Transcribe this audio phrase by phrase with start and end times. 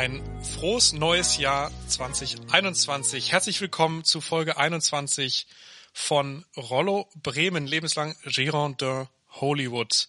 [0.00, 3.32] Ein frohes neues Jahr 2021.
[3.32, 5.46] Herzlich willkommen zu Folge 21
[5.92, 10.08] von Rollo Bremen, lebenslang de Hollywood.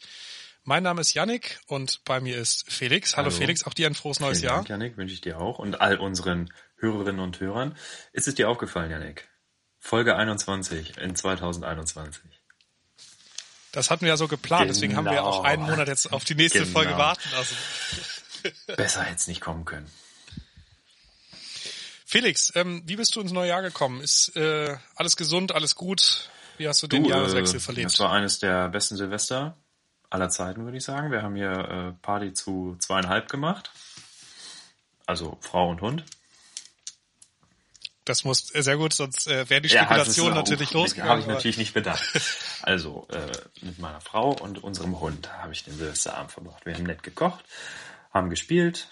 [0.63, 3.17] Mein Name ist Yannick und bei mir ist Felix.
[3.17, 3.35] Hallo, Hallo.
[3.35, 4.57] Felix, auch dir ein frohes neues Vielen Jahr.
[4.59, 7.76] Dank, Yannick, wünsche ich dir auch und all unseren Hörerinnen und Hörern.
[8.13, 9.27] Ist es dir aufgefallen, Yannick?
[9.77, 12.23] Folge 21 in 2021.
[13.73, 14.73] Das hatten wir ja so geplant, genau.
[14.73, 16.71] deswegen haben wir auch einen Monat jetzt auf die nächste genau.
[16.71, 17.58] Folge warten lassen.
[18.77, 19.90] Besser hätte es nicht kommen können.
[22.05, 24.02] Felix, ähm, wie bist du ins neue Jahr gekommen?
[24.02, 26.30] Ist äh, alles gesund, alles gut?
[26.58, 27.85] Wie hast du, du den Jahreswechsel äh, verlebt?
[27.85, 29.55] Das war eines der besten Silvester
[30.09, 31.12] aller Zeiten, würde ich sagen.
[31.12, 33.72] Wir haben hier äh, Party zu zweieinhalb gemacht.
[35.05, 36.04] Also Frau und Hund.
[38.04, 41.12] Das muss sehr gut, sonst äh, wäre die Spekulation ja, natürlich losgegangen.
[41.12, 42.04] Habe ich natürlich nicht bedacht.
[42.63, 46.65] Also äh, mit meiner Frau und unserem Hund habe ich den Silvesterabend verbracht.
[46.65, 47.43] Wir haben nett gekocht,
[48.12, 48.87] haben gespielt,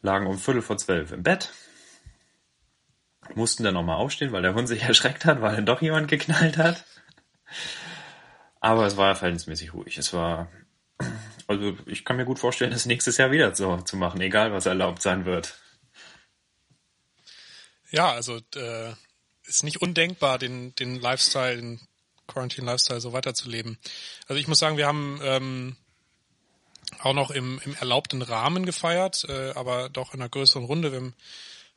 [0.00, 1.52] lagen um Viertel vor zwölf im Bett,
[3.34, 6.58] mussten dann nochmal aufstehen, weil der Hund sich erschreckt hat, weil dann doch jemand geknallt
[6.58, 6.84] hat.
[8.60, 9.98] Aber es war verhältnismäßig ruhig.
[9.98, 10.48] Es war,
[11.48, 14.66] also ich kann mir gut vorstellen, das nächstes Jahr wieder so zu machen, egal was
[14.66, 15.58] erlaubt sein wird.
[17.90, 18.92] Ja, also äh,
[19.44, 21.80] ist nicht undenkbar, den, den Lifestyle, den
[22.26, 23.78] Quarantine Lifestyle so weiterzuleben.
[24.28, 25.76] Also ich muss sagen, wir haben ähm,
[27.00, 30.92] auch noch im, im erlaubten Rahmen gefeiert, äh, aber doch in einer größeren Runde.
[30.92, 31.14] Wir haben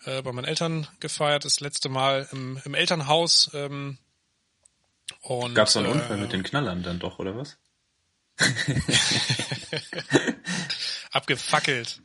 [0.06, 3.52] äh, bei meinen Eltern gefeiert, das letzte Mal im, im Elternhaus.
[3.54, 3.98] Ähm,
[5.54, 7.58] Gab es so einen äh, Unfall mit den Knallern dann doch, oder was?
[11.12, 12.02] Abgefackelt.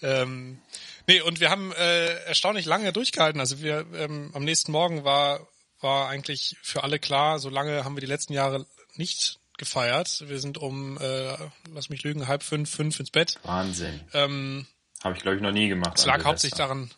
[0.00, 0.62] Ähm,
[1.06, 3.40] nee, und wir haben äh, erstaunlich lange durchgehalten.
[3.40, 5.46] Also wir ähm, am nächsten Morgen war
[5.80, 10.24] war eigentlich für alle klar, so lange haben wir die letzten Jahre nicht gefeiert.
[10.26, 11.36] Wir sind um, äh,
[11.72, 13.38] lass mich lügen, halb fünf, fünf ins Bett.
[13.42, 14.00] Wahnsinn.
[14.12, 14.66] Ähm,
[15.02, 15.98] Habe ich, glaube ich, noch nie gemacht.
[15.98, 16.90] Es lag hauptsächlich daran,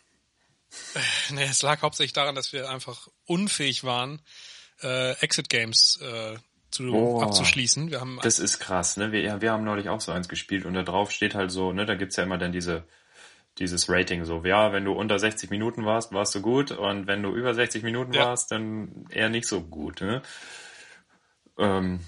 [0.95, 0.99] äh,
[1.35, 4.21] nee, es lag hauptsächlich daran, dass wir einfach unfähig waren,
[4.83, 6.37] äh, Exit Games äh,
[6.71, 7.91] zu, oh, abzuschließen.
[7.91, 9.11] Wir haben das ist krass, ne?
[9.11, 11.85] Wir, wir haben neulich auch so eins gespielt und da drauf steht halt so, ne,
[11.85, 12.85] da gibt's ja immer dann diese
[13.59, 17.23] dieses Rating so, ja, wenn du unter 60 Minuten warst, warst du gut und wenn
[17.23, 18.27] du über 60 Minuten ja.
[18.27, 20.01] warst, dann eher nicht so gut.
[20.01, 20.23] Ne?
[21.59, 22.01] Ähm,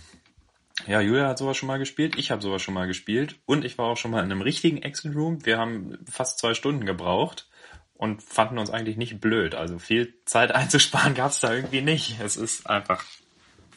[0.86, 3.78] ja, Julia hat sowas schon mal gespielt, ich habe sowas schon mal gespielt und ich
[3.78, 5.44] war auch schon mal in einem richtigen Exit Room.
[5.44, 7.48] Wir haben fast zwei Stunden gebraucht
[7.94, 9.54] und fanden uns eigentlich nicht blöd.
[9.54, 12.20] Also viel Zeit einzusparen gab es da irgendwie nicht.
[12.20, 13.04] Es ist einfach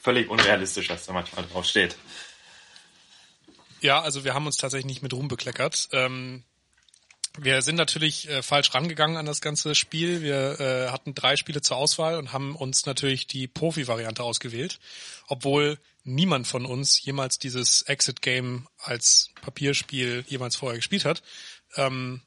[0.01, 1.95] völlig unrealistisch, was da manchmal drauf steht.
[3.81, 5.89] Ja, also wir haben uns tatsächlich nicht mit Ruhm bekleckert.
[5.91, 6.43] Ähm,
[7.37, 10.21] wir sind natürlich äh, falsch rangegangen an das ganze Spiel.
[10.21, 14.79] Wir äh, hatten drei Spiele zur Auswahl und haben uns natürlich die Profi-Variante ausgewählt,
[15.27, 21.23] obwohl niemand von uns jemals dieses Exit-Game als Papierspiel jemals vorher gespielt hat.
[21.75, 22.21] Ähm,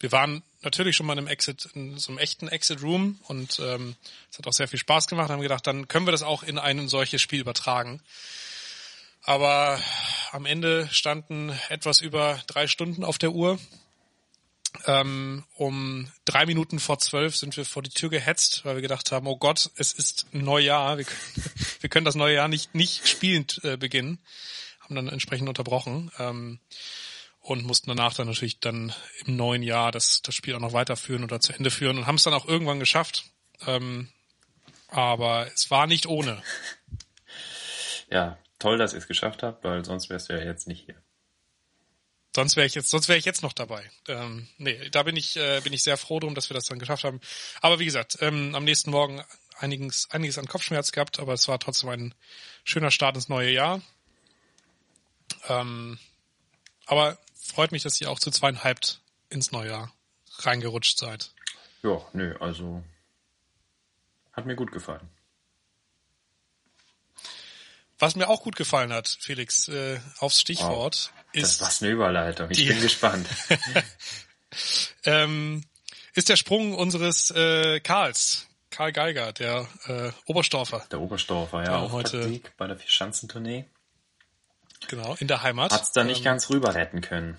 [0.00, 3.96] wir waren natürlich schon mal in einem Exit, in so einem echten Exit-Room und ähm,
[4.30, 5.30] es hat auch sehr viel Spaß gemacht.
[5.30, 8.00] Haben gedacht, dann können wir das auch in ein solches Spiel übertragen.
[9.22, 9.80] Aber
[10.32, 13.58] am Ende standen etwas über drei Stunden auf der Uhr
[14.86, 19.12] ähm, um drei Minuten vor zwölf sind wir vor die Tür gehetzt, weil wir gedacht
[19.12, 21.44] haben, oh Gott, es ist Neujahr, wir können,
[21.80, 24.18] wir können das neue Jahr nicht, nicht spielend äh, beginnen.
[24.80, 26.60] Haben dann entsprechend unterbrochen ähm,
[27.40, 28.92] und mussten danach dann natürlich dann
[29.24, 32.16] im neuen Jahr das, das Spiel auch noch weiterführen oder zu Ende führen und haben
[32.16, 33.24] es dann auch irgendwann geschafft.
[33.66, 34.08] Ähm,
[34.88, 36.42] aber es war nicht ohne.
[38.10, 40.94] Ja, toll, dass ihr es geschafft habt, weil sonst wärst du ja jetzt nicht hier.
[42.38, 43.90] Sonst wäre ich jetzt, sonst wäre ich jetzt noch dabei.
[44.06, 46.78] Ähm, nee, da bin ich, äh, bin ich sehr froh drum, dass wir das dann
[46.78, 47.20] geschafft haben.
[47.62, 49.24] Aber wie gesagt, ähm, am nächsten Morgen
[49.58, 52.14] einiges, einiges an Kopfschmerz gehabt, aber es war trotzdem ein
[52.62, 53.82] schöner Start ins neue Jahr.
[55.48, 55.98] Ähm,
[56.86, 58.78] aber freut mich, dass ihr auch zu zweieinhalb
[59.30, 59.92] ins neue Jahr
[60.38, 61.32] reingerutscht seid.
[61.82, 62.84] Ja, nö, also
[64.30, 65.08] hat mir gut gefallen.
[67.98, 71.12] Was mir auch gut gefallen hat, Felix, äh, aufs Stichwort,
[71.42, 71.60] ist.
[71.60, 72.50] Das war eine Überleitung.
[72.50, 73.26] Ich die, bin gespannt.
[75.04, 75.64] ähm,
[76.14, 80.86] ist der Sprung unseres äh, Karls, Karl Geiger, der äh, Oberstdorfer.
[80.90, 83.64] Der Oberstdorfer, ja, auch heute Sieg bei der Vierschanzentournee.
[84.88, 85.72] Genau, in der Heimat.
[85.72, 87.36] Hat's da nicht ähm, ganz rüber retten können.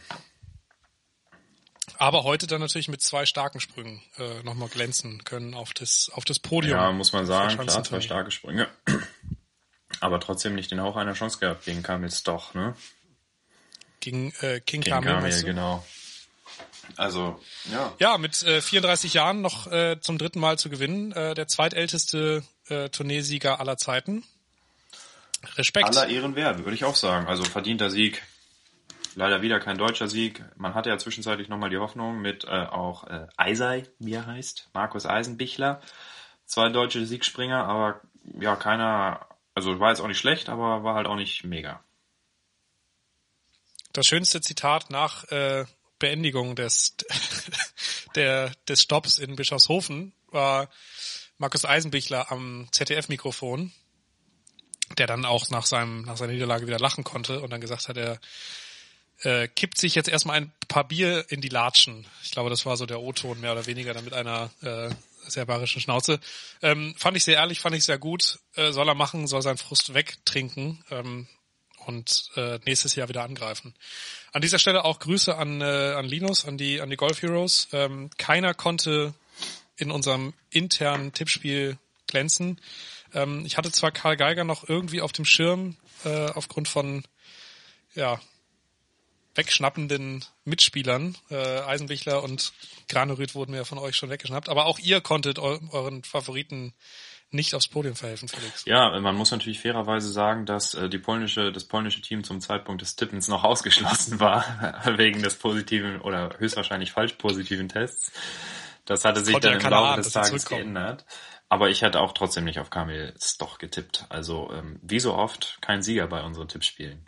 [1.97, 6.23] Aber heute dann natürlich mit zwei starken Sprüngen äh, nochmal glänzen können auf das, auf
[6.23, 6.77] das Podium.
[6.77, 8.67] Ja, muss man sagen, klar, zwei starke Sprünge
[9.99, 12.75] aber trotzdem nicht den Hauch einer Chance gehabt gegen Kamils doch, ne?
[13.99, 15.85] Gegen äh, King gegen Kamil, Kamil genau.
[16.97, 17.39] Also,
[17.71, 17.93] ja.
[17.99, 21.11] Ja, mit äh, 34 Jahren noch äh, zum dritten Mal zu gewinnen.
[21.11, 24.23] Äh, der zweitälteste äh, Turniersieger aller Zeiten.
[25.55, 25.87] Respekt.
[25.87, 27.27] Aller Ehren wert, würde ich auch sagen.
[27.27, 28.23] Also verdienter Sieg.
[29.15, 30.43] leider wieder kein deutscher Sieg.
[30.57, 34.69] Man hatte ja zwischenzeitlich nochmal die Hoffnung mit äh, auch äh, Eisei, wie er heißt,
[34.73, 35.81] Markus Eisenbichler.
[36.45, 38.01] Zwei deutsche Siegspringer, aber
[38.39, 41.83] ja, keiner, also war jetzt auch nicht schlecht, aber war halt auch nicht mega.
[43.99, 45.65] Das schönste Zitat nach äh,
[45.99, 46.95] Beendigung des,
[48.15, 50.69] der, des Stopps in Bischofshofen war
[51.37, 53.73] Markus Eisenbichler am ZDF-Mikrofon,
[54.97, 57.97] der dann auch nach seinem, nach seiner Niederlage wieder lachen konnte und dann gesagt hat,
[57.97, 58.21] er
[59.23, 62.07] äh, kippt sich jetzt erstmal ein paar Bier in die Latschen.
[62.23, 64.95] Ich glaube, das war so der O-Ton mehr oder weniger, dann mit einer äh,
[65.27, 66.21] sehr bayerischen Schnauze.
[66.61, 68.39] Ähm, fand ich sehr ehrlich, fand ich sehr gut.
[68.55, 71.27] Äh, soll er machen, soll seinen Frust wegtrinken ähm,
[71.89, 73.73] und äh, nächstes Jahr wieder angreifen.
[74.31, 77.67] An dieser Stelle auch Grüße an, äh, an Linus, an die, an die Golf Heroes.
[77.73, 79.13] Ähm, keiner konnte
[79.75, 82.61] in unserem internen Tippspiel glänzen.
[83.13, 87.03] Ähm, ich hatte zwar Karl Geiger noch irgendwie auf dem Schirm, äh, aufgrund von
[87.95, 88.21] ja,
[89.33, 91.17] wegschnappenden Mitspielern.
[91.31, 92.53] Äh, Eisenbichler und
[92.87, 94.47] Granerüth wurden mir von euch schon weggeschnappt.
[94.47, 96.73] Aber auch ihr konntet eu euren Favoriten
[97.31, 98.65] nicht aufs Podium verhelfen, Felix.
[98.65, 102.81] Ja, man muss natürlich fairerweise sagen, dass äh, die polnische, das polnische Team zum Zeitpunkt
[102.81, 108.11] des Tippens noch ausgeschlossen war, wegen des positiven oder höchstwahrscheinlich falsch positiven Tests.
[108.85, 111.05] Das hatte sich dann im Laufe des Tages geändert.
[111.47, 114.05] Aber ich hätte auch trotzdem nicht auf Kamil Stoch getippt.
[114.09, 117.07] Also ähm, wie so oft kein Sieger bei unseren Tippspielen.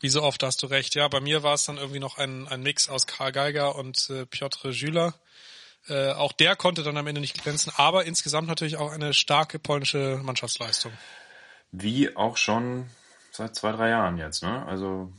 [0.00, 0.94] Wie so oft hast du recht.
[0.94, 4.10] Ja, bei mir war es dann irgendwie noch ein, ein Mix aus Karl Geiger und
[4.10, 5.14] äh, Piotr Jüler.
[5.88, 9.58] Äh, auch der konnte dann am Ende nicht glänzen, aber insgesamt natürlich auch eine starke
[9.58, 10.92] polnische Mannschaftsleistung.
[11.72, 12.88] Wie auch schon
[13.32, 14.64] seit zwei, drei Jahren jetzt, ne?
[14.66, 15.12] Also.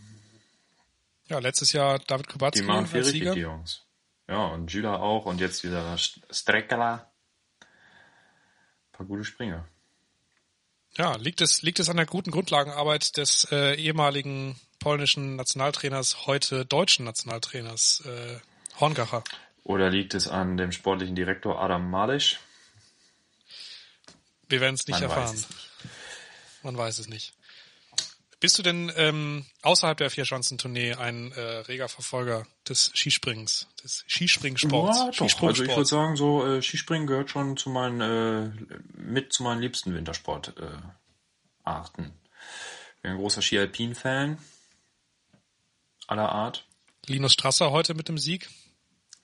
[1.28, 3.34] Ja, letztes Jahr David Kubacki Die machen viel richtig, Sieger.
[3.34, 3.82] die Jungs.
[4.28, 7.12] Ja, und Jüla auch und jetzt wieder Strekala.
[7.62, 9.68] Ein paar gute Springer.
[10.96, 16.66] Ja, liegt es, liegt es an der guten Grundlagenarbeit des äh, ehemaligen polnischen Nationaltrainers, heute
[16.66, 18.40] deutschen Nationaltrainers äh,
[18.80, 19.24] Horngacher?
[19.64, 22.40] Oder liegt es an dem sportlichen Direktor Adam Malisch?
[24.50, 25.30] Wir werden es nicht Man erfahren.
[25.30, 25.70] Weiß nicht.
[26.64, 27.34] Man weiß es nicht.
[28.40, 34.98] Bist du denn ähm, außerhalb der Vierschanzentournee ein äh, reger Verfolger des Skispringens, des Skispringsports?
[34.98, 35.44] Ja, doch.
[35.44, 38.52] Also ich würde sagen, so äh, Skispringen gehört schon zu meinen äh,
[38.98, 40.62] mit zu meinen liebsten Wintersportarten.
[40.62, 40.82] Äh,
[41.64, 42.14] Arten.
[42.98, 44.38] ich bin ein großer Ski-Alpin-Fan
[46.08, 46.68] aller Art.
[47.08, 48.50] Linus Strasser heute mit dem Sieg.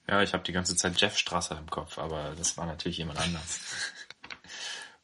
[0.10, 3.20] Ja, ich habe die ganze Zeit Jeff Strasser im Kopf, aber das war natürlich jemand
[3.20, 3.94] anders.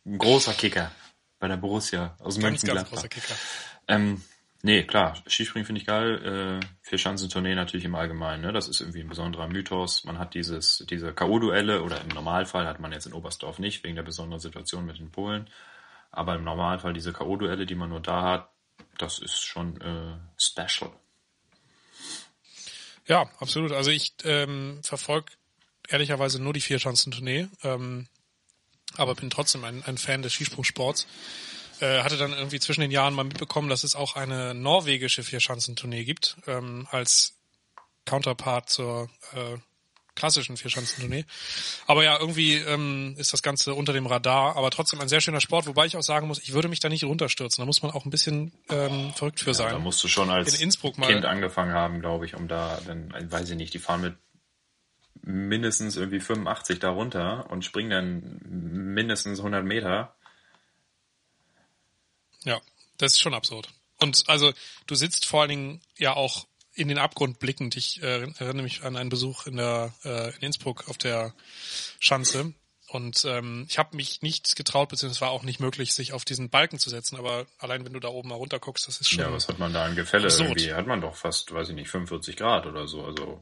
[0.05, 0.91] ein großer Kicker
[1.37, 3.35] bei der Borussia aus ganz, Ganz großer Kicker.
[3.87, 4.23] Ähm,
[4.63, 6.59] nee, klar, Skispringen finde ich geil.
[6.63, 8.41] Äh, Vierschanzentournee natürlich im Allgemeinen.
[8.41, 8.51] Ne?
[8.51, 10.05] Das ist irgendwie ein besonderer Mythos.
[10.05, 13.95] Man hat dieses, diese K.O.-Duelle oder im Normalfall hat man jetzt in Oberstdorf nicht, wegen
[13.95, 15.51] der besonderen Situation mit den Polen.
[16.09, 18.49] Aber im Normalfall diese K.O.-Duelle, die man nur da hat,
[18.97, 20.91] das ist schon äh, special.
[23.07, 23.71] Ja, absolut.
[23.71, 25.31] Also ich ähm, verfolge
[25.87, 28.07] ehrlicherweise nur die Vierschanzentournee, ähm,
[28.95, 31.07] aber bin trotzdem ein, ein Fan des Skisprungsports.
[31.81, 36.05] Äh, hatte dann irgendwie zwischen den Jahren mal mitbekommen, dass es auch eine norwegische Vierschanzentournee
[36.05, 37.33] gibt, ähm, als
[38.05, 39.57] Counterpart zur äh,
[40.15, 41.25] klassischen Vierschanzentournee.
[41.87, 45.41] Aber ja, irgendwie ähm, ist das Ganze unter dem Radar, aber trotzdem ein sehr schöner
[45.41, 47.61] Sport, wobei ich auch sagen muss, ich würde mich da nicht runterstürzen.
[47.61, 49.67] Da muss man auch ein bisschen ähm, verrückt für sein.
[49.67, 53.49] Ja, da musst du schon als Kind angefangen haben, glaube ich, um da, dann, weiß
[53.49, 54.15] ich nicht, die fahren mit
[55.21, 58.39] mindestens irgendwie 85 da runter und springen dann
[58.93, 60.15] mindestens 100 Meter.
[62.43, 62.61] Ja,
[62.97, 63.69] das ist schon absurd.
[63.97, 64.53] Und also
[64.87, 66.45] du sitzt vor allen Dingen ja auch
[66.75, 67.75] in den Abgrund blickend.
[67.75, 71.33] Ich äh, erinnere mich an einen Besuch in der äh, in Innsbruck auf der
[71.99, 72.53] Schanze.
[72.87, 76.49] Und ähm, ich habe mich nicht getraut, beziehungsweise war auch nicht möglich, sich auf diesen
[76.49, 77.17] Balken zu setzen.
[77.17, 79.19] Aber allein wenn du da oben mal runter guckst, das ist schon.
[79.19, 80.25] Ja, was hat man da an Gefälle?
[80.25, 80.49] Absurd.
[80.49, 83.03] Irgendwie hat man doch fast, weiß ich nicht, 45 Grad oder so.
[83.03, 83.41] Also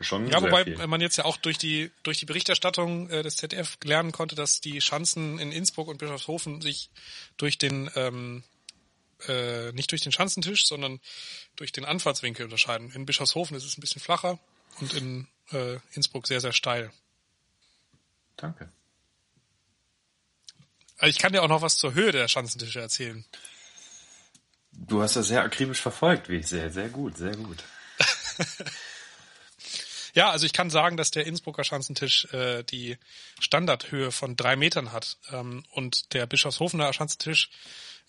[0.00, 0.28] schon.
[0.28, 0.86] Ja, wobei viel.
[0.86, 4.60] man jetzt ja auch durch die durch die Berichterstattung äh, des ZDF lernen konnte, dass
[4.60, 6.90] die Schanzen in Innsbruck und Bischofshofen sich
[7.36, 8.44] durch den ähm,
[9.28, 11.00] äh, nicht durch den Schanzentisch, sondern
[11.56, 12.90] durch den Anfahrtswinkel unterscheiden.
[12.92, 14.38] In Bischofshofen ist es ein bisschen flacher
[14.80, 16.92] und in äh, Innsbruck sehr, sehr steil.
[18.36, 18.70] Danke.
[20.98, 23.24] Also ich kann dir auch noch was zur Höhe der Schanzentische erzählen.
[24.72, 26.70] Du hast das sehr akribisch verfolgt, wie ich sehe.
[26.70, 27.64] Sehr gut, sehr gut.
[30.14, 32.98] ja, also ich kann sagen, dass der Innsbrucker Schanzentisch äh, die
[33.40, 37.50] Standardhöhe von drei Metern hat ähm, und der Bischofshofener Schanzentisch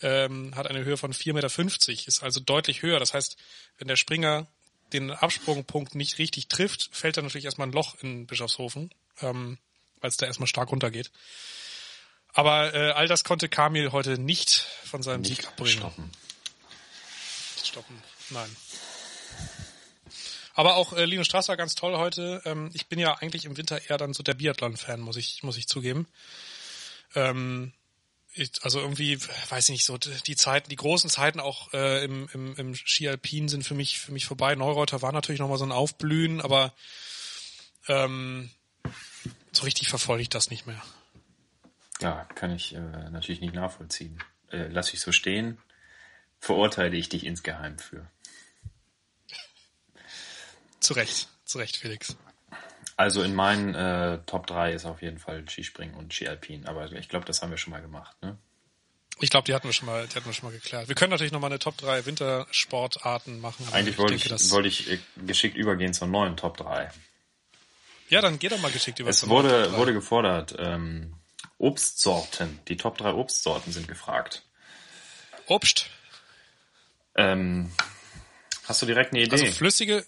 [0.01, 2.99] ähm, hat eine Höhe von 4,50 Meter, ist also deutlich höher.
[2.99, 3.37] Das heißt,
[3.77, 4.47] wenn der Springer
[4.93, 8.91] den Absprungpunkt nicht richtig trifft, fällt da natürlich erstmal ein Loch in Bischofshofen,
[9.21, 9.57] ähm,
[9.99, 11.11] weil es da erstmal stark runtergeht.
[12.33, 15.77] Aber äh, all das konnte Kamil heute nicht von seinem nicht Sieg abbringen.
[15.77, 16.11] Stoppen.
[17.63, 18.03] stoppen.
[18.29, 18.55] Nein.
[20.53, 22.41] Aber auch äh, Linus Strasser ganz toll heute.
[22.45, 25.57] Ähm, ich bin ja eigentlich im Winter eher dann so der Biathlon-Fan, muss ich, muss
[25.57, 26.07] ich zugeben.
[27.15, 27.73] Ähm,
[28.61, 29.19] also irgendwie,
[29.49, 33.09] weiß ich nicht, so die Zeiten, die großen Zeiten auch äh, im, im, im Ski
[33.09, 34.55] Alpin sind für mich, für mich vorbei.
[34.55, 36.73] Neureuter war natürlich nochmal so ein Aufblühen, aber
[37.87, 38.49] ähm,
[39.51, 40.81] so richtig verfolge ich das nicht mehr.
[41.99, 44.23] Ja, kann ich äh, natürlich nicht nachvollziehen.
[44.49, 45.59] Äh, lass ich so stehen,
[46.39, 48.09] verurteile ich dich insgeheim für.
[50.79, 52.15] Zu Recht, zu Recht, Felix.
[53.01, 56.91] Also in meinen äh, Top 3 ist auf jeden Fall Skispringen und Ski Alpin, aber
[56.91, 58.37] ich glaube, das haben wir schon mal gemacht, ne?
[59.19, 60.87] Ich glaube, die hatten wir schon mal, die hatten wir schon mal geklärt.
[60.87, 63.67] Wir können natürlich noch mal eine Top 3 Wintersportarten machen.
[63.71, 66.91] Eigentlich wollte ich, denke, wollte ich äh, geschickt übergehen zur neuen Top 3.
[68.09, 71.15] Ja, dann geh doch mal geschickt über Es wurde, wurde gefordert, ähm,
[71.57, 72.59] Obstsorten.
[72.67, 74.43] Die Top 3 Obstsorten sind gefragt.
[75.47, 75.87] Obst.
[77.15, 77.71] Ähm,
[78.65, 79.31] hast du direkt eine Idee?
[79.31, 80.05] Also flüssige,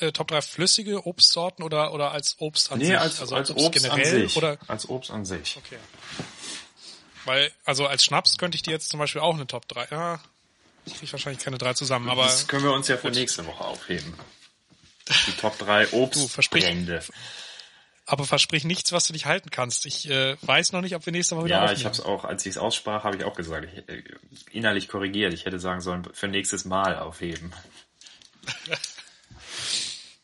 [0.00, 2.98] äh, Top 3 flüssige Obstsorten oder, oder als Obst an nee, sich?
[2.98, 4.36] als, also als Obst, Obst generell, an sich.
[4.36, 4.58] Oder?
[4.66, 5.56] Als Obst an sich.
[5.56, 5.78] Okay.
[7.24, 9.88] Weil, also als Schnaps könnte ich dir jetzt zum Beispiel auch eine Top 3.
[9.90, 10.20] Ja,
[10.86, 12.24] ich kriege wahrscheinlich keine drei zusammen, aber.
[12.24, 13.16] Das können wir uns ja für gut.
[13.16, 14.14] nächste Woche aufheben.
[15.26, 17.02] Die Top 3 Obstbrände.
[18.06, 19.86] Aber versprich nichts, was du nicht halten kannst.
[19.86, 21.78] Ich äh, weiß noch nicht, ob wir nächste Woche wieder Ja, aufnehmen.
[21.78, 24.02] ich habe es auch, als ich es aussprach, habe ich auch gesagt, ich, äh,
[24.50, 25.32] innerlich korrigiert.
[25.32, 27.52] Ich hätte sagen sollen, für nächstes Mal aufheben.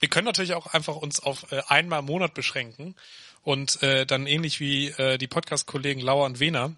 [0.00, 2.94] wir können natürlich auch einfach uns auf äh, einmal im Monat beschränken
[3.42, 6.74] und äh, dann ähnlich wie äh, die Podcast-Kollegen Lauer und Wehner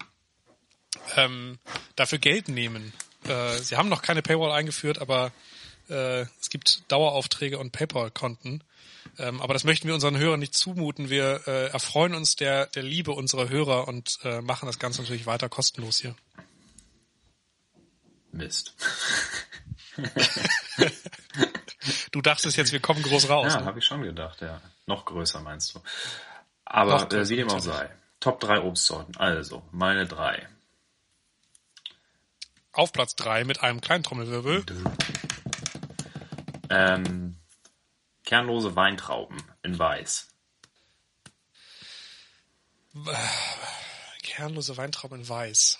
[1.15, 1.59] ähm,
[1.95, 2.93] dafür Geld nehmen.
[3.27, 5.31] Äh, sie haben noch keine Paywall eingeführt, aber
[5.89, 8.63] äh, es gibt Daueraufträge und PayPal-Konten.
[9.17, 11.09] Ähm, aber das möchten wir unseren Hörern nicht zumuten.
[11.09, 15.25] Wir äh, erfreuen uns der, der Liebe unserer Hörer und äh, machen das Ganze natürlich
[15.25, 16.15] weiter kostenlos hier.
[18.31, 18.75] Mist.
[22.11, 23.53] du dachtest jetzt, wir kommen groß raus.
[23.53, 23.65] Ja, ne?
[23.65, 24.61] habe ich schon gedacht, ja.
[24.85, 25.81] Noch größer meinst du.
[26.65, 27.89] Aber äh, wie dem auch sei.
[28.19, 29.15] Top 3 Obstsorten.
[29.17, 30.47] Also, meine drei.
[32.71, 34.65] Auf Platz 3 mit einem kleinen Trommelwirbel.
[36.69, 37.37] Ähm,
[38.25, 40.27] Kernlose Weintrauben in Weiß.
[44.21, 45.79] Kernlose Weintrauben in Weiß.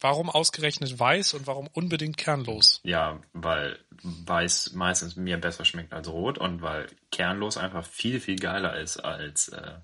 [0.00, 2.80] Warum ausgerechnet weiß und warum unbedingt kernlos?
[2.82, 8.36] Ja, weil weiß meistens mir besser schmeckt als rot und weil kernlos einfach viel, viel
[8.36, 9.78] geiler ist als äh,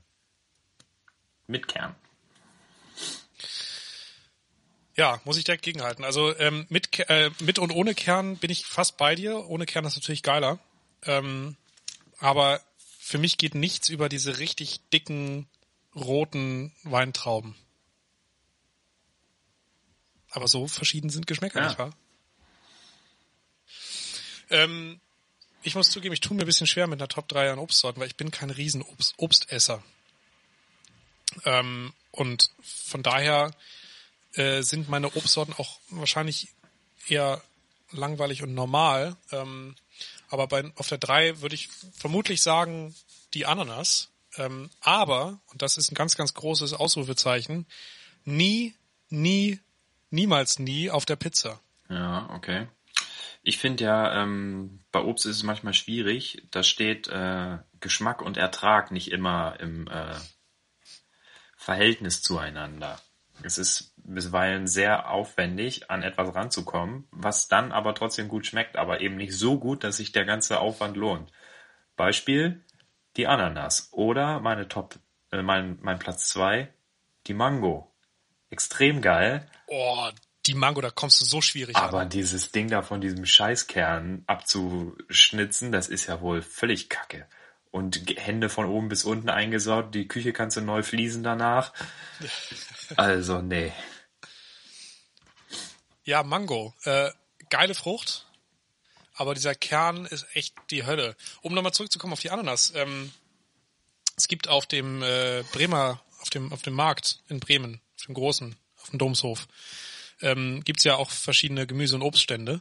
[1.47, 1.95] mit Kern.
[4.95, 6.04] Ja, muss ich direkt gegenhalten.
[6.04, 9.49] Also ähm, mit, äh, mit und ohne Kern bin ich fast bei dir.
[9.49, 10.59] Ohne Kern ist natürlich geiler.
[11.04, 11.57] Ähm,
[12.19, 12.61] aber
[12.99, 15.49] für mich geht nichts über diese richtig dicken
[15.95, 17.57] roten Weintrauben.
[20.32, 21.66] Aber so verschieden sind Geschmäcker, ja.
[21.68, 21.94] nicht wahr?
[24.50, 25.00] Ähm,
[25.62, 28.00] ich muss zugeben, ich tue mir ein bisschen schwer mit einer Top 3 an Obstsorten,
[28.00, 29.82] weil ich bin kein riesen Obst Obstesser.
[31.44, 33.54] Ähm, und von daher
[34.34, 36.48] äh, sind meine Obstsorten auch wahrscheinlich
[37.08, 37.42] eher
[37.90, 39.16] langweilig und normal.
[39.30, 39.76] Ähm,
[40.28, 42.94] aber bei, auf der 3 würde ich vermutlich sagen,
[43.34, 44.08] die Ananas.
[44.36, 47.66] Ähm, aber, und das ist ein ganz, ganz großes Ausrufezeichen,
[48.24, 48.74] nie,
[49.10, 49.60] nie,
[50.12, 51.61] niemals nie auf der Pizza.
[51.88, 52.69] Ja, okay.
[53.42, 56.47] Ich finde ja, ähm, bei Obst ist es manchmal schwierig.
[56.50, 60.14] Da steht äh, Geschmack und Ertrag nicht immer im äh,
[61.57, 63.00] Verhältnis zueinander.
[63.42, 69.00] Es ist bisweilen sehr aufwendig, an etwas ranzukommen, was dann aber trotzdem gut schmeckt, aber
[69.00, 71.33] eben nicht so gut, dass sich der ganze Aufwand lohnt.
[71.97, 72.64] Beispiel
[73.16, 74.99] die Ananas oder meine Top,
[75.31, 76.73] äh, mein, mein Platz zwei
[77.26, 77.91] die Mango.
[78.52, 79.49] Extrem geil.
[79.66, 80.11] Oh,
[80.44, 82.11] die Mango, da kommst du so schwierig Aber an.
[82.11, 87.26] dieses Ding da von diesem Scheißkern abzuschnitzen, das ist ja wohl völlig kacke
[87.71, 89.94] und Hände von oben bis unten eingesaut.
[89.94, 91.73] Die Küche kannst du neu fließen danach.
[92.97, 93.73] Also, nee.
[96.04, 96.75] Ja, Mango.
[96.85, 97.11] Äh,
[97.49, 98.26] geile Frucht.
[99.14, 101.16] Aber dieser Kern ist echt die Hölle.
[101.40, 102.75] Um nochmal zurückzukommen auf die Ananas.
[102.75, 103.11] Ähm,
[104.14, 108.14] es gibt auf dem äh, Bremer, auf dem, auf dem Markt in Bremen, auf dem
[108.14, 109.49] großen, auf dem Domshof,
[110.21, 112.61] ähm, gibt's ja auch verschiedene Gemüse- und Obststände.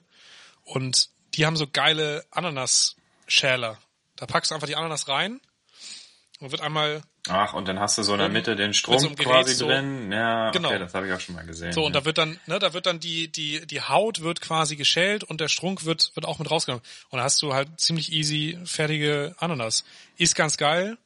[0.64, 3.78] Und die haben so geile Ananas-Schäler
[4.22, 5.42] da packst du einfach die Ananas rein
[6.40, 7.02] und wird einmal.
[7.28, 10.12] Ach, und dann hast du so in der Mitte den Strom so quasi so, drin.
[10.12, 10.70] Ja, genau.
[10.70, 11.74] okay, das habe ich auch schon mal gesehen.
[11.74, 12.02] So, und ja.
[12.02, 15.42] da wird dann, ne, da wird dann die, die, die Haut wird quasi geschält und
[15.42, 16.86] der Strunk wird, wird auch mit rausgenommen.
[17.10, 19.86] Und da hast du halt ziemlich easy fertige Ananas.
[20.18, 21.00] Ist ganz geil.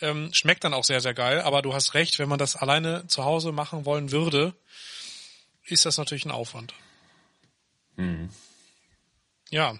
[0.00, 3.06] Ähm, schmeckt dann auch sehr, sehr geil, aber du hast recht, wenn man das alleine
[3.06, 4.54] zu Hause machen wollen würde,
[5.64, 6.74] ist das natürlich ein Aufwand.
[7.96, 8.30] Hm.
[9.50, 9.76] Ja.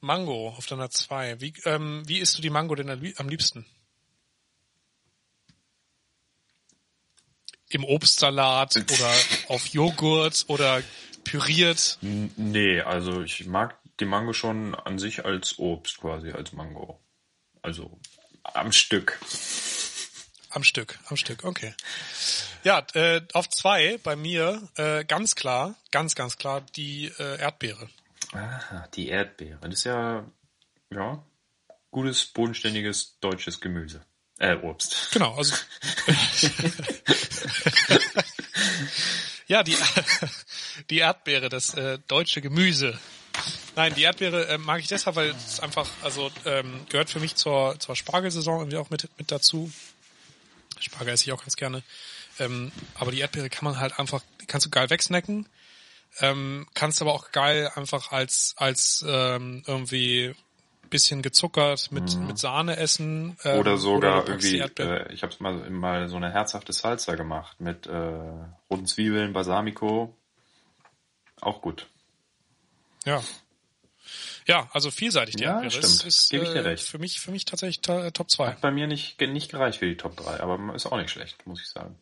[0.00, 1.40] Mango auf deiner 2.
[1.40, 3.66] Wie, ähm, wie isst du die Mango denn am liebsten?
[7.68, 9.14] Im Obstsalat oder
[9.48, 10.82] auf Joghurt oder
[11.24, 11.98] püriert?
[12.00, 17.00] Nee, also ich mag die Mango schon an sich als Obst quasi, als Mango.
[17.62, 17.98] Also
[18.44, 19.18] am Stück.
[20.50, 21.74] Am Stück, am Stück, okay.
[22.64, 27.88] Ja, äh, auf zwei bei mir äh, ganz klar, ganz, ganz klar die äh, Erdbeere.
[28.32, 29.58] Ah, die Erdbeere.
[29.62, 30.24] Das ist ja,
[30.90, 31.24] ja,
[31.90, 34.04] gutes, bodenständiges deutsches Gemüse.
[34.38, 35.10] Äh, Obst.
[35.12, 35.54] Genau, also.
[39.46, 39.76] ja, die,
[40.90, 42.98] die Erdbeere, das äh, deutsche Gemüse.
[43.74, 47.36] Nein, die Erdbeere äh, mag ich deshalb, weil es einfach, also ähm, gehört für mich
[47.36, 49.70] zur, zur Spargelsaison irgendwie auch mit, mit dazu.
[50.78, 51.82] Spargel esse ich auch ganz gerne.
[52.38, 55.48] Ähm, aber die Erdbeere kann man halt einfach, kannst du geil wegsnacken.
[56.20, 60.34] Ähm, kannst aber auch geil einfach als, als ähm, irgendwie
[60.90, 62.26] bisschen gezuckert mit, mhm.
[62.26, 63.36] mit Sahne essen.
[63.44, 67.60] Ähm, oder sogar oder irgendwie, äh, ich habe mal, mal so eine herzhafte Salsa gemacht
[67.60, 68.20] mit äh,
[68.70, 70.14] roten Zwiebeln, Balsamico.
[71.40, 71.88] Auch gut.
[73.04, 73.22] Ja.
[74.46, 75.70] Ja, also vielseitig die ja, Erdbeere.
[75.70, 75.84] Stimmt.
[75.84, 76.84] Ist, ist, Gebe ich dir äh, recht.
[76.84, 78.48] Für mich, für mich tatsächlich Top 2.
[78.48, 81.46] Hat bei mir nicht, nicht gereicht für die Top 3, aber ist auch nicht schlecht,
[81.46, 81.98] muss ich sagen.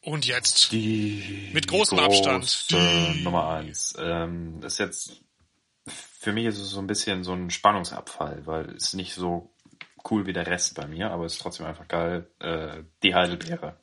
[0.00, 3.94] Und jetzt die mit großem Abstand die Nummer eins.
[3.98, 5.20] Ähm, ist jetzt
[6.26, 9.52] für mich ist es so ein bisschen so ein Spannungsabfall, weil es nicht so
[10.10, 12.28] cool wie der Rest bei mir, aber es ist trotzdem einfach geil.
[12.40, 13.78] Äh, die Heidelbeere.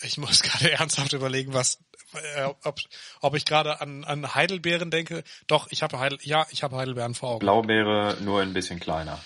[0.00, 1.78] Ich muss gerade ernsthaft überlegen, was,
[2.16, 2.78] äh, ob,
[3.20, 5.24] ob ich gerade an, an Heidelbeeren denke.
[5.46, 7.40] Doch, ich habe Heidel, ja, ich habe Heidelbeeren vor Augen.
[7.40, 9.20] Blaubeere nur ein bisschen kleiner.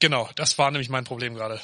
[0.00, 1.60] Genau, das war nämlich mein Problem gerade.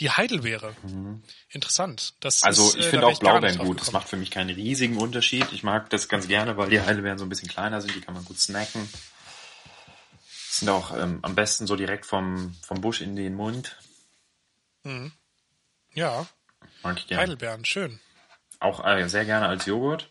[0.00, 0.74] Die Heidelbeere.
[0.82, 1.22] Mhm.
[1.50, 2.14] Interessant.
[2.20, 3.80] Das also ist, ich äh, finde auch Blaubeeren gut.
[3.80, 5.46] Das macht für mich keinen riesigen Unterschied.
[5.52, 7.94] Ich mag das ganz gerne, weil die Heidelbeeren so ein bisschen kleiner sind.
[7.94, 8.88] Die kann man gut snacken.
[10.50, 13.76] Sind auch ähm, am besten so direkt vom, vom Busch in den Mund.
[14.82, 15.12] Mhm.
[15.94, 16.26] Ja.
[16.82, 17.22] Mag ich gerne.
[17.22, 18.00] Heidelbeeren, schön.
[18.62, 20.08] Auch äh, sehr gerne als Joghurt.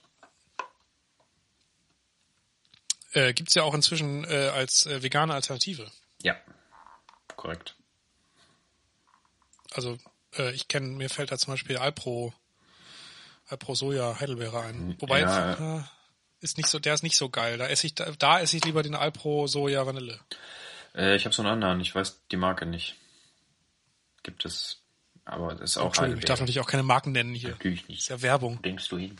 [3.14, 5.90] Äh, gibt's ja auch inzwischen äh, als äh, vegane Alternative.
[6.22, 6.36] Ja,
[7.38, 7.76] korrekt.
[9.74, 9.98] Also
[10.38, 12.34] äh, ich kenne, mir fällt da zum Beispiel Alpro,
[13.48, 14.98] Alpro Soja Heidelbeere ein.
[15.00, 15.78] Wobei ja.
[15.78, 15.84] äh,
[16.42, 17.58] ist nicht so, der ist nicht so geil.
[17.58, 20.20] Da esse ich, da, da esse ich lieber den Alpro Soja Vanille.
[20.94, 22.98] Äh, ich habe so einen anderen, ich weiß die Marke nicht.
[24.24, 24.82] Gibt es,
[25.26, 27.52] aber das ist auch Entschuldigung, ich darf natürlich auch keine Marken nennen hier.
[27.52, 28.00] Natürlich nicht.
[28.00, 28.62] Das ist ja Werbung.
[28.62, 29.18] Denkst du hin?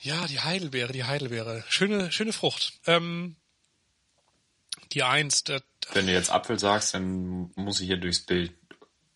[0.00, 1.64] Ja, die Heidelbeere, die Heidelbeere.
[1.68, 2.74] Schöne, schöne Frucht.
[2.86, 3.36] Ähm,
[4.92, 5.44] die Eins.
[5.44, 8.52] Der, Wenn du jetzt Apfel sagst, dann muss ich hier durchs Bild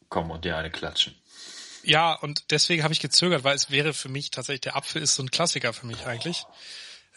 [0.08, 1.14] kommen und dir eine klatschen.
[1.82, 5.14] Ja, und deswegen habe ich gezögert, weil es wäre für mich tatsächlich, der Apfel ist
[5.14, 6.44] so ein Klassiker für mich eigentlich.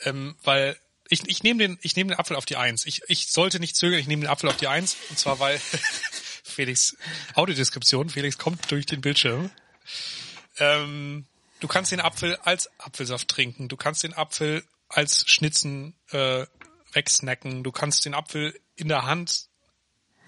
[0.03, 0.77] Ähm, weil
[1.09, 2.85] ich, ich nehme den, ich nehme den Apfel auf die Eins.
[2.85, 4.95] Ich, ich sollte nicht zögern, ich nehme den Apfel auf die Eins.
[5.09, 5.59] Und zwar weil
[6.51, 6.95] Felix,
[7.33, 9.51] Audiodeskription, Felix kommt durch den Bildschirm.
[10.57, 11.25] Ähm,
[11.59, 13.67] du kannst den Apfel als Apfelsaft trinken.
[13.67, 16.45] Du kannst den Apfel als Schnitzen äh,
[16.93, 17.63] wegsnacken.
[17.63, 19.47] Du kannst den Apfel in der Hand,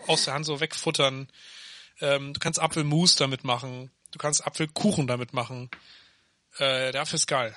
[0.08, 1.30] aus der Hand so wegfuttern.
[2.00, 3.92] Ähm, du kannst Apfelmus damit machen.
[4.12, 5.70] Du kannst Apfelkuchen damit machen.
[6.58, 7.56] Äh, der Apfel ist geil.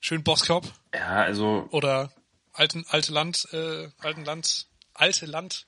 [0.00, 0.66] Schön Boskop.
[0.94, 1.68] Ja, also.
[1.70, 2.12] Oder
[2.52, 5.66] alten, alte Land, äh, alten Land, alte Land.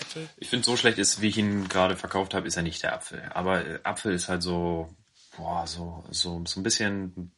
[0.00, 0.28] Äpfel.
[0.36, 2.94] Ich finde, so schlecht ist, wie ich ihn gerade verkauft habe, ist er nicht der
[2.94, 3.22] Apfel.
[3.34, 4.94] Aber äh, Apfel ist halt so,
[5.36, 7.32] boah, so, so, so ein bisschen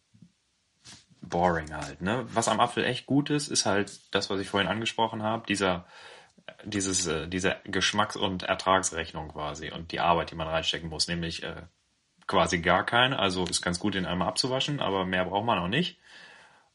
[1.21, 2.03] boring halt.
[2.03, 2.27] Ne?
[2.35, 5.87] Was am Apfel echt gut ist, ist halt das, was ich vorhin angesprochen habe, dieser
[6.65, 11.43] dieses, äh, diese Geschmacks- und Ertragsrechnung quasi und die Arbeit, die man reinstecken muss, nämlich
[11.43, 11.63] äh,
[12.27, 13.19] quasi gar keine.
[13.19, 15.99] Also ist ganz gut, den einmal abzuwaschen, aber mehr braucht man auch nicht.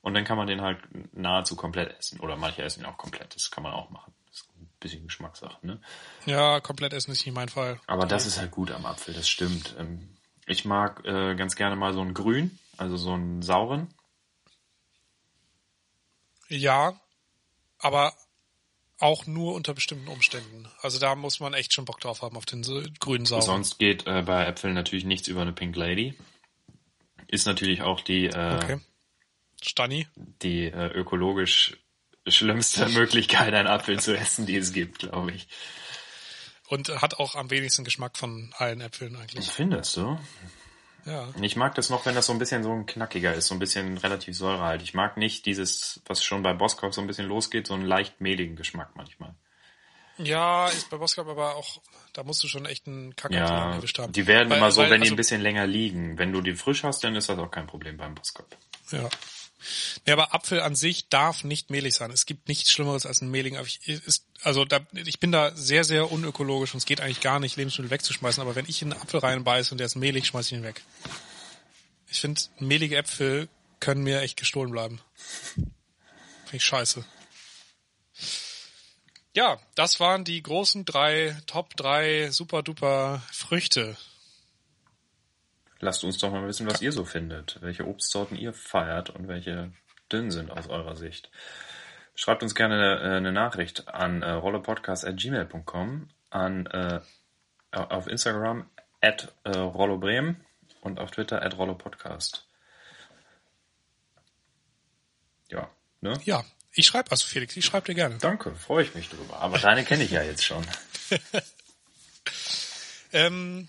[0.01, 0.79] Und dann kann man den halt
[1.13, 2.19] nahezu komplett essen.
[2.19, 3.35] Oder manche essen ihn auch komplett.
[3.35, 4.13] Das kann man auch machen.
[4.79, 5.81] Bisschen Geschmackssache, ne?
[6.25, 7.79] Ja, komplett essen ist nicht mein Fall.
[7.87, 9.75] Aber das ist halt gut am Apfel, das stimmt.
[9.77, 10.09] Ähm,
[10.45, 13.93] ich mag äh, ganz gerne mal so einen grün, also so einen sauren.
[16.47, 16.99] Ja,
[17.77, 18.13] aber
[18.99, 20.67] auch nur unter bestimmten Umständen.
[20.81, 22.63] Also da muss man echt schon Bock drauf haben auf den
[22.99, 23.41] grünen Sauer.
[23.41, 26.15] Sonst geht äh, bei Äpfeln natürlich nichts über eine Pink Lady.
[27.27, 28.79] Ist natürlich auch die äh, okay.
[29.61, 30.07] Stani.
[30.15, 31.77] die äh, ökologisch
[32.31, 35.47] schlimmste Möglichkeit, einen Apfel zu essen, die es gibt, glaube ich.
[36.67, 39.45] Und hat auch am wenigsten Geschmack von allen Äpfeln eigentlich.
[39.47, 40.19] Ich finde es so.
[41.05, 41.27] Ja.
[41.41, 43.59] Ich mag das noch, wenn das so ein bisschen so ein knackiger ist, so ein
[43.59, 44.81] bisschen relativ säurehalt.
[44.83, 48.21] Ich mag nicht dieses, was schon bei Boskop so ein bisschen losgeht, so einen leicht
[48.21, 49.33] mehligen Geschmack manchmal.
[50.17, 51.81] Ja, ist bei Boskop aber auch,
[52.13, 54.11] da musst du schon echt einen Kack Ja, erwischt haben.
[54.11, 56.17] die werden Weil- immer so, weil, wenn die also- ein bisschen länger liegen.
[56.19, 58.55] Wenn du die frisch hast, dann ist das auch kein Problem beim Boskop.
[58.91, 59.09] Ja.
[60.05, 62.11] Ja, aber Apfel an sich darf nicht mehlig sein.
[62.11, 63.79] Es gibt nichts Schlimmeres als ein mehligen Apfel.
[63.85, 67.57] Ich, also da, ich bin da sehr, sehr unökologisch und es geht eigentlich gar nicht,
[67.57, 68.41] Lebensmittel wegzuschmeißen.
[68.41, 70.81] Aber wenn ich in einen Apfel reinbeiße und der ist mehlig, schmeiß ich ihn weg.
[72.07, 75.01] Ich finde, mehlige Äpfel können mir echt gestohlen bleiben.
[75.55, 77.05] Finde ich scheiße.
[79.35, 83.95] Ja, das waren die großen drei, Top drei super duper Früchte.
[85.79, 89.71] Lasst uns doch mal wissen, was ihr so findet, welche Obstsorten ihr feiert und welche
[90.11, 91.31] dünn sind aus eurer Sicht.
[92.15, 96.99] Schreibt uns gerne äh, eine Nachricht an äh, rollopodcast.gmail.com, an äh,
[97.71, 98.69] auf Instagram
[99.01, 100.43] at äh, rollobremen
[100.81, 102.45] und auf Twitter at rollopodcast.
[105.49, 105.69] Ja,
[106.01, 106.19] ne?
[106.23, 108.17] Ja, ich schreibe also Felix, ich schreibe dir gerne.
[108.17, 109.39] Danke, freue ich mich drüber.
[109.39, 110.65] Aber deine kenne ich ja jetzt schon.
[113.11, 113.67] Ähm,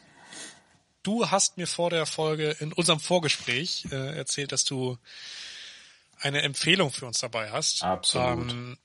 [1.02, 4.98] du hast mir vor der Folge in unserem Vorgespräch äh, erzählt, dass du
[6.20, 7.82] eine Empfehlung für uns dabei hast.
[7.82, 8.52] Absolut.
[8.52, 8.78] Ähm,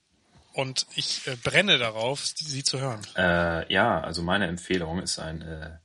[0.53, 3.01] und ich äh, brenne darauf, sie, zu hören.
[3.17, 5.77] Äh, ja, also meine Empfehlung ist ein äh,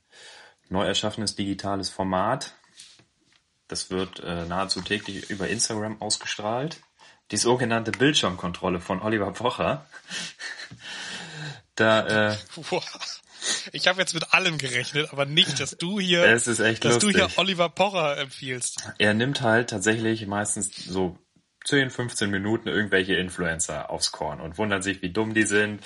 [0.69, 2.53] neu erschaffenes digitales Format.
[3.67, 6.79] Das wird äh, nahezu täglich über Instagram ausgestrahlt.
[7.31, 9.85] Die sogenannte Bildschirmkontrolle von Oliver Pocher.
[11.75, 12.37] da, äh,
[12.69, 13.21] Wow.
[13.71, 17.37] Ich habe jetzt mit allem gerechnet, aber nicht, dass du hier, dass du hier lustig.
[17.37, 18.89] Oliver Pocher empfiehlst.
[18.97, 21.17] er nimmt halt tatsächlich meistens so
[21.65, 25.81] 10, 15 Minuten irgendwelche Influencer aufs Korn und wundert sich, wie dumm die sind.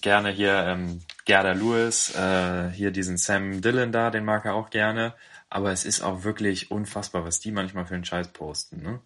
[0.00, 4.70] Gerne hier ähm, Gerda Lewis, äh, hier diesen Sam Dillon da, den mag er auch
[4.70, 5.14] gerne.
[5.48, 8.82] Aber es ist auch wirklich unfassbar, was die manchmal für einen Scheiß posten.
[8.82, 9.00] Ne?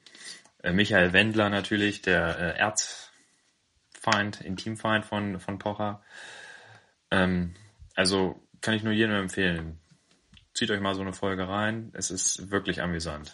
[0.63, 6.03] Äh, Michael Wendler natürlich, der äh, Erzfeind, Intimfeind von, von Pocher.
[7.11, 7.55] Ähm,
[7.95, 9.81] also kann ich nur jedem empfehlen.
[10.55, 11.91] Zieht euch mal so eine Folge rein.
[11.95, 13.33] Es ist wirklich amüsant.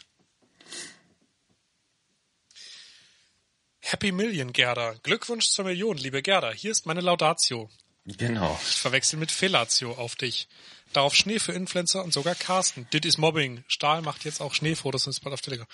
[3.80, 4.94] Happy Million, Gerda.
[5.02, 6.50] Glückwunsch zur Million, liebe Gerda.
[6.52, 7.70] Hier ist meine Laudatio.
[8.04, 8.58] Genau.
[8.62, 10.48] Ich verwechsel mit Fellatio auf dich.
[10.92, 12.88] Darauf Schnee für Influencer und sogar Carsten.
[12.92, 13.64] Dit is Mobbing.
[13.68, 15.66] Stahl macht jetzt auch Schneefotos und ist bald auf Telegram.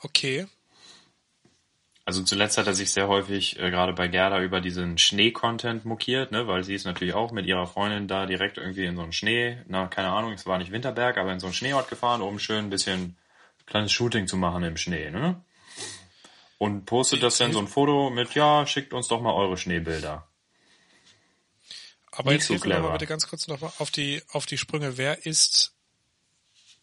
[0.00, 0.46] Okay.
[2.08, 6.30] Also zuletzt hat er sich sehr häufig äh, gerade bei Gerda über diesen Schnee-Content mokiert,
[6.30, 9.12] ne, weil sie ist natürlich auch mit ihrer Freundin da direkt irgendwie in so einen
[9.12, 12.38] Schnee, na, keine Ahnung, es war nicht Winterberg, aber in so einen Schneeort gefahren, um
[12.38, 13.16] schön ein bisschen
[13.66, 15.42] kleines Shooting zu machen im Schnee, ne?
[16.58, 20.28] Und postet das dann so ein Foto mit, ja, schickt uns doch mal eure Schneebilder.
[22.12, 22.92] Aber Nicht jetzt so hilf mir doch mal clever.
[22.92, 24.96] bitte ganz kurz noch mal auf die, auf die Sprünge.
[24.96, 25.74] Wer ist,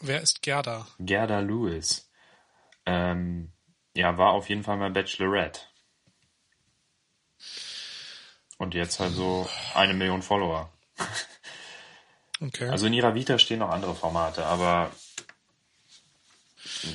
[0.01, 0.85] wer ist Gerda?
[0.99, 2.11] Gerda Lewis.
[2.85, 3.53] Ähm,
[3.93, 5.61] ja, war auf jeden Fall mal Bachelorette.
[8.57, 10.71] Und jetzt halt so eine Million Follower.
[12.41, 12.67] Okay.
[12.67, 14.91] Also in ihrer Vita stehen noch andere Formate, aber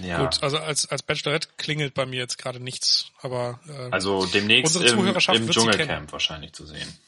[0.03, 4.27] ja, Gut, also als, als Bachelorette klingelt bei mir jetzt gerade nichts, aber äh, also
[4.27, 6.99] demnächst Unsere im, im Dschungelcamp wahrscheinlich zu sehen.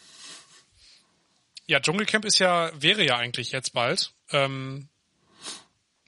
[1.67, 4.89] ja, Dschungelcamp ist ja, wäre ja eigentlich jetzt bald, ähm,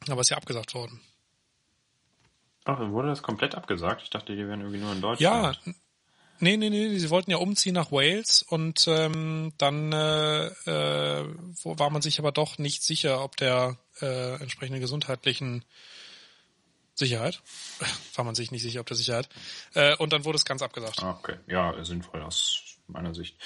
[0.08, 1.00] aber ist ja abgesagt worden.
[2.64, 4.02] Ach, wurde das komplett abgesagt?
[4.02, 5.60] Ich dachte, die wären irgendwie nur in Ja, Deutschland.
[5.66, 5.74] n-
[6.40, 11.24] nee, nee, nee, sie wollten ja umziehen nach Wales und ähm, dann äh, äh,
[11.64, 15.64] war man sich aber doch nicht sicher, ob der äh, entsprechenden gesundheitlichen
[16.94, 17.42] Sicherheit,
[18.14, 19.28] war man sich nicht sicher, ob der Sicherheit,
[19.74, 21.02] äh, und dann wurde es ganz abgesagt.
[21.02, 21.36] Ah, okay.
[21.48, 23.38] Ja, sinnvoll aus meiner Sicht.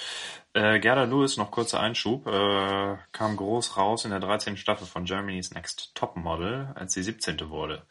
[0.53, 4.57] Äh, Gerda Lewis, noch kurzer Einschub, äh, kam groß raus in der 13.
[4.57, 7.49] Staffel von Germany's Next Topmodel, als sie 17.
[7.49, 7.85] wurde.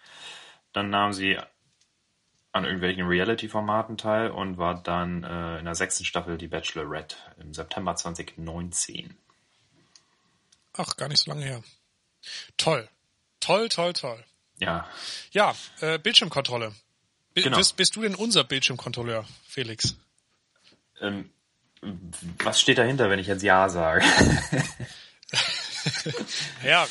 [0.77, 1.39] Dann nahm sie
[2.53, 7.55] an irgendwelchen Reality-Formaten teil und war dann äh, in der sechsten Staffel die Bachelorette im
[7.55, 9.17] September 2019.
[10.75, 11.62] Ach, gar nicht so lange her.
[12.59, 12.87] Toll.
[13.41, 14.23] Toll, toll, toll.
[14.59, 14.87] Ja,
[15.31, 16.75] Ja, äh, Bildschirmkontrolle.
[17.33, 17.57] Bi- Genau.
[17.57, 19.97] Bist, bist du denn unser Bildschirmkontrolleur, Felix?
[21.01, 21.31] ähm,
[22.43, 24.05] was steht dahinter, wenn ich jetzt Ja sage?
[26.65, 26.87] Ja,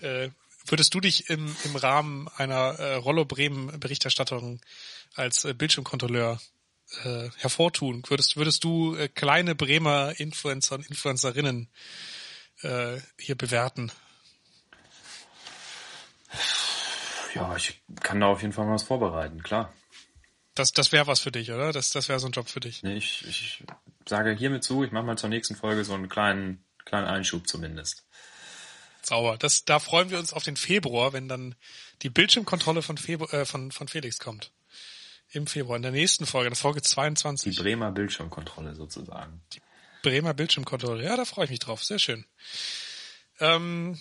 [0.00, 0.30] äh,
[0.70, 4.60] würdest du dich im, im Rahmen einer äh, Rollo Bremen Berichterstattung
[5.14, 6.40] als äh, Bildschirmkontrolleur
[7.04, 8.02] äh, hervortun?
[8.08, 11.68] Würdest, würdest du äh, kleine Bremer Influencer und Influencerinnen
[12.62, 13.92] äh, hier bewerten?
[17.36, 19.72] ja, ich kann da auf jeden Fall mal was vorbereiten, klar.
[20.54, 21.72] Das, das wäre was für dich, oder?
[21.72, 22.82] Das, das wäre so ein Job für dich.
[22.82, 23.64] Nee, ich, ich
[24.08, 28.05] sage hiermit zu, ich mache mal zur nächsten Folge so einen kleinen, kleinen Einschub zumindest.
[29.06, 29.36] Sauber.
[29.38, 31.54] Das, da freuen wir uns auf den Februar, wenn dann
[32.02, 34.52] die Bildschirmkontrolle von, Febru äh, von, von Felix kommt.
[35.30, 37.56] Im Februar, in der nächsten Folge, in der Folge Die 22.
[37.56, 39.42] Bremer Bildschirmkontrolle sozusagen.
[40.02, 41.04] Bremer Bildschirmkontrolle.
[41.04, 41.84] Ja, da freue ich mich drauf.
[41.84, 42.24] Sehr schön.
[43.40, 43.98] Ähm,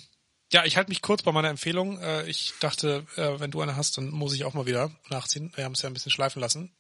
[0.52, 2.00] ja, ich halte mich kurz bei meiner Empfehlung.
[2.00, 5.52] Äh, ich dachte, äh, wenn du eine hast, dann muss ich auch mal wieder nachziehen.
[5.56, 6.76] Wir haben es ja ein bisschen schleifen lassen.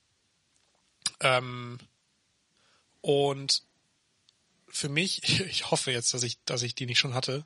[1.21, 1.79] Ähm,
[3.01, 3.63] und
[4.75, 7.45] für mich, ich hoffe jetzt, dass ich, dass ich die nicht schon hatte.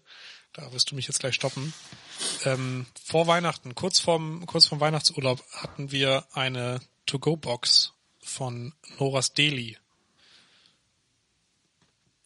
[0.53, 1.73] Da wirst du mich jetzt gleich stoppen.
[2.43, 9.77] Ähm, vor Weihnachten, kurz vorm, kurz vorm Weihnachtsurlaub, hatten wir eine To-Go-Box von Noras Deli.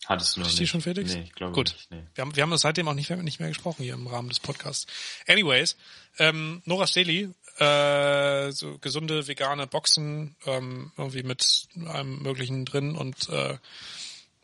[0.06, 0.62] Hattest du noch Ist nicht?
[0.62, 1.08] die schon fertig?
[1.08, 1.74] Nee, ich glaube Gut.
[1.74, 1.92] nicht.
[1.92, 2.04] Nee.
[2.16, 4.40] Wir haben, wir haben seitdem auch nicht mehr, nicht mehr gesprochen hier im Rahmen des
[4.40, 4.86] Podcasts.
[5.28, 5.78] Anyways,
[6.18, 13.30] ähm, Nora's Daily, äh, so gesunde vegane Boxen, ähm, irgendwie mit allem Möglichen drin und
[13.30, 13.58] äh,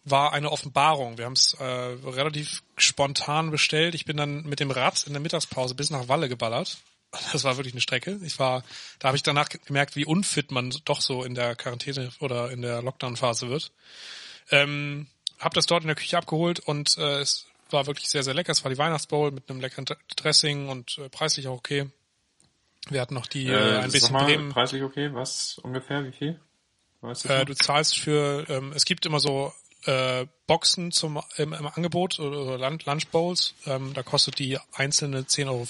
[0.05, 1.17] war eine Offenbarung.
[1.17, 3.95] Wir haben es äh, relativ spontan bestellt.
[3.95, 6.77] Ich bin dann mit dem Rad in der Mittagspause bis nach Walle geballert.
[7.33, 8.19] Das war wirklich eine Strecke.
[8.23, 8.63] Ich war,
[8.99, 12.62] da habe ich danach gemerkt, wie unfit man doch so in der Quarantäne oder in
[12.62, 13.71] der Lockdown-Phase wird.
[14.51, 15.07] Ähm,
[15.39, 18.51] hab das dort in der Küche abgeholt und äh, es war wirklich sehr, sehr lecker.
[18.51, 19.85] Es war die Weihnachtsbowl mit einem leckeren
[20.17, 21.89] Dressing und äh, preislich auch okay.
[22.89, 24.51] Wir hatten noch die äh, Äh, ein bisschen mal, Bremen.
[24.51, 25.09] preislich okay?
[25.13, 26.03] Was ungefähr?
[26.05, 26.39] Wie viel?
[27.01, 29.51] Weißt du Äh, du zahlst für, ähm, es gibt immer so
[29.85, 33.53] äh, Boxen zum im, im Angebot oder, Lunch, Lunch Bowls.
[33.65, 35.65] Ähm, da kostet die einzelne 10,50 Euro.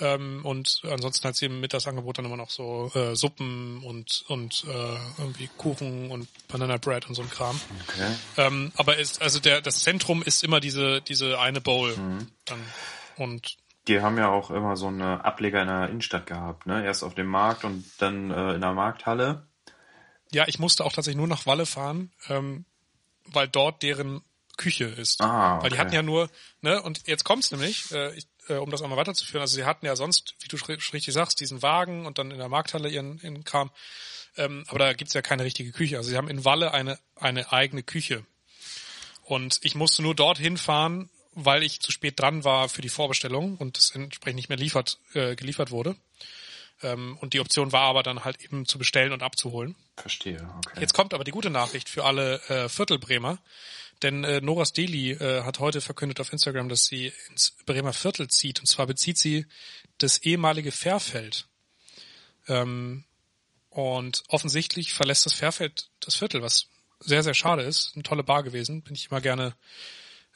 [0.00, 4.64] Ähm, und ansonsten hat sie im Mittagsangebot dann immer noch so äh, Suppen und und
[4.66, 7.60] äh, irgendwie Kuchen und Banana Bread und so ein Kram.
[7.88, 8.16] okay.
[8.36, 11.94] Ähm, aber ist, also der, das Zentrum ist immer diese, diese eine Bowl.
[12.44, 12.60] Dann,
[13.16, 16.84] und Die haben ja auch immer so eine Ableger in der Innenstadt gehabt, ne?
[16.84, 19.46] Erst auf dem Markt und dann äh, in der Markthalle.
[20.32, 22.64] Ja, ich musste auch tatsächlich nur nach Walle fahren, ähm,
[23.26, 24.22] weil dort deren
[24.56, 25.20] Küche ist.
[25.20, 25.80] Ah, Weil die okay.
[25.80, 29.40] hatten ja nur, ne, und jetzt kommt's nämlich, äh, ich, äh, um das einmal weiterzuführen,
[29.40, 32.48] also sie hatten ja sonst, wie du richtig sagst, diesen Wagen und dann in der
[32.48, 33.70] Markthalle ihren, ihren Kram.
[34.36, 35.96] Ähm, aber da gibt's ja keine richtige Küche.
[35.96, 38.24] Also sie haben in Walle eine, eine eigene Küche.
[39.22, 43.56] Und ich musste nur dorthin fahren, weil ich zu spät dran war für die Vorbestellung
[43.56, 45.96] und es entsprechend nicht mehr liefert, äh, geliefert wurde.
[46.82, 49.76] Ähm, und die Option war aber dann halt eben zu bestellen und abzuholen.
[49.96, 50.80] Verstehe, okay.
[50.80, 53.38] Jetzt kommt aber die gute Nachricht für alle äh, Viertelbremer.
[54.02, 58.28] Denn äh, Noras Deli äh, hat heute verkündet auf Instagram, dass sie ins Bremer Viertel
[58.28, 58.60] zieht.
[58.60, 59.46] Und zwar bezieht sie
[59.98, 61.46] das ehemalige Fährfeld.
[62.48, 63.04] Ähm,
[63.70, 66.68] und offensichtlich verlässt das Fährfeld das Viertel, was
[67.00, 67.92] sehr, sehr schade ist.
[67.94, 68.82] Eine tolle Bar gewesen.
[68.82, 69.54] Bin ich immer gerne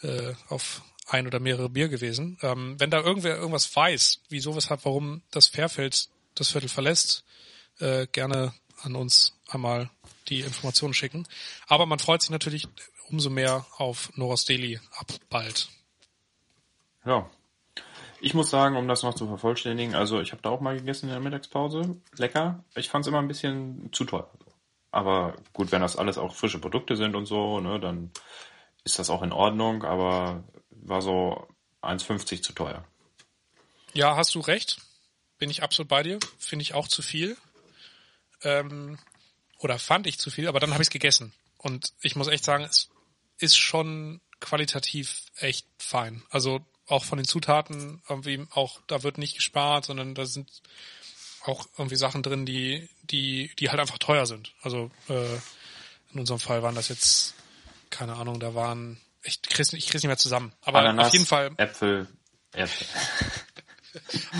[0.02, 2.38] äh, auf ein oder mehrere Bier gewesen.
[2.42, 6.08] Ähm, wenn da irgendwer irgendwas weiß, wieso, weshalb, warum das Fährfeld
[6.40, 7.24] das Viertel verlässt,
[7.78, 9.90] äh, gerne an uns einmal
[10.28, 11.26] die Informationen schicken.
[11.66, 12.68] Aber man freut sich natürlich
[13.08, 15.68] umso mehr auf Noras Daily ab bald.
[17.04, 17.28] Ja.
[18.20, 21.06] Ich muss sagen, um das noch zu vervollständigen, also ich habe da auch mal gegessen
[21.06, 22.00] in der Mittagspause.
[22.16, 22.64] Lecker.
[22.74, 24.28] Ich fand es immer ein bisschen zu teuer.
[24.90, 28.10] Aber gut, wenn das alles auch frische Produkte sind und so, ne, dann
[28.84, 31.46] ist das auch in Ordnung, aber war so
[31.82, 32.84] 1,50 zu teuer.
[33.92, 34.78] Ja, hast du recht.
[35.38, 36.18] Bin ich absolut bei dir.
[36.38, 37.36] Finde ich auch zu viel.
[38.42, 38.98] Ähm,
[39.58, 41.32] oder fand ich zu viel, aber dann habe ich es gegessen.
[41.56, 42.88] Und ich muss echt sagen, es
[43.38, 46.22] ist schon qualitativ echt fein.
[46.30, 50.50] Also auch von den Zutaten irgendwie auch, da wird nicht gespart, sondern da sind
[51.44, 54.52] auch irgendwie Sachen drin, die, die, die halt einfach teuer sind.
[54.62, 55.34] Also äh,
[56.12, 57.34] in unserem Fall waren das jetzt,
[57.90, 60.52] keine Ahnung, da waren, ich krieg's, ich krieg's nicht mehr zusammen.
[60.62, 62.08] Aber Ananas, auf jeden Fall Äpfel,
[62.54, 62.94] Erdbeeren.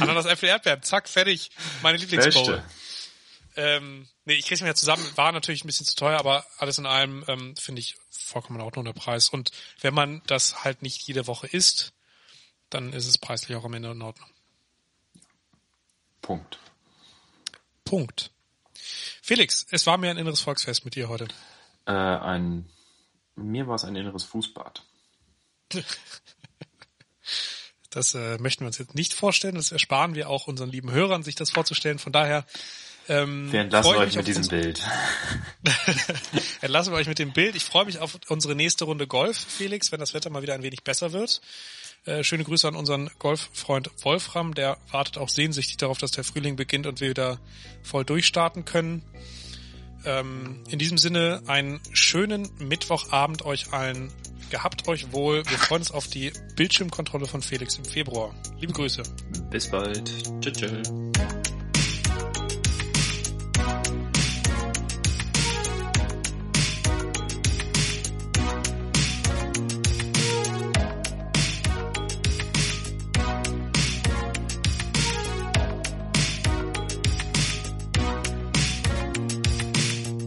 [0.00, 1.50] Ananas, Äpfel, Erdbeeren, zack, fertig.
[1.82, 2.62] Meine Lieblingsbowl.
[3.56, 5.04] Ähm, nee, ich krieg's mir ja zusammen.
[5.16, 8.64] War natürlich ein bisschen zu teuer, aber alles in allem ähm, finde ich vollkommen in
[8.64, 9.28] Ordnung der Preis.
[9.30, 11.92] Und wenn man das halt nicht jede Woche isst,
[12.70, 14.30] dann ist es preislich auch am Ende in Ordnung.
[16.22, 16.58] Punkt.
[17.84, 18.30] Punkt.
[19.22, 21.26] Felix, es war mir ein inneres Volksfest mit dir heute.
[21.86, 22.70] Äh, ein,
[23.34, 24.84] mir war es ein inneres Fußbad.
[27.98, 29.56] Das äh, möchten wir uns jetzt nicht vorstellen.
[29.56, 31.98] Das ersparen wir auch unseren lieben Hörern, sich das vorzustellen.
[31.98, 32.46] Von daher
[33.08, 34.80] ähm, Wir entlassen euch mit diesem Bild.
[36.60, 37.56] Entlassen wir euch mit dem Bild.
[37.56, 40.62] Ich freue mich auf unsere nächste Runde Golf, Felix, wenn das Wetter mal wieder ein
[40.62, 41.40] wenig besser wird.
[42.04, 46.54] Äh, schöne Grüße an unseren Golffreund Wolfram, der wartet auch sehnsüchtig darauf, dass der Frühling
[46.54, 47.40] beginnt und wir wieder
[47.82, 49.02] voll durchstarten können.
[50.04, 54.12] Ähm, in diesem Sinne einen schönen Mittwochabend euch allen.
[54.50, 55.44] Gehabt euch wohl.
[55.46, 58.34] Wir freuen uns auf die Bildschirmkontrolle von Felix im Februar.
[58.58, 59.02] Liebe Grüße.
[59.50, 60.10] Bis bald.
[60.40, 60.56] Tschüss.
[60.56, 60.92] tschüss.